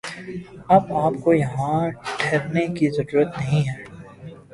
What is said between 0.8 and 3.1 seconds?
آپ کو یہاں ٹھہرنے کی